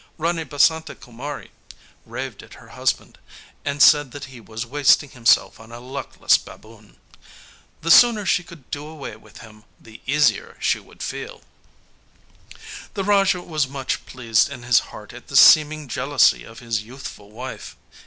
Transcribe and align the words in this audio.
Rani 0.17 0.45
Basanta 0.45 0.95
Kumari 0.95 1.51
raved 2.07 2.41
at 2.41 2.55
her 2.55 2.69
husband, 2.69 3.19
and 3.63 3.83
said 3.83 4.09
that 4.13 4.23
he 4.25 4.41
was 4.41 4.65
wasting 4.65 5.11
himself 5.11 5.59
on 5.59 5.71
a 5.71 5.79
luckless 5.79 6.39
baboon. 6.39 6.97
The 7.81 7.91
sooner 7.91 8.25
she 8.25 8.41
could 8.43 8.71
do 8.71 8.87
away 8.87 9.15
with 9.17 9.41
him, 9.41 9.63
the 9.79 10.01
easier 10.07 10.57
she 10.59 10.79
would 10.79 11.03
feel. 11.03 11.43
The 12.95 13.03
Raja 13.03 13.41
was 13.43 13.67
much 13.67 14.03
pleased 14.07 14.49
in 14.49 14.63
his 14.63 14.79
heart 14.89 15.13
at 15.13 15.27
this 15.27 15.39
seeming 15.41 15.87
jealousy 15.87 16.43
of 16.45 16.61
his 16.61 16.81
youthful 16.81 17.29
wife. 17.29 17.75